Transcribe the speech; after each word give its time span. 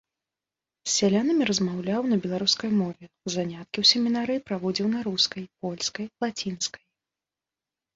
З 0.87 0.93
сялянамі 0.97 1.47
размаўляў 1.49 2.01
на 2.15 2.19
беларускай 2.25 2.71
мове, 2.81 3.05
заняткі 3.37 3.71
ў 3.81 3.85
семінарыі 3.93 4.45
праводзіў 4.51 4.87
на 4.99 5.09
рускай, 5.13 5.43
польскай, 5.65 6.05
лацінскай. 6.25 6.83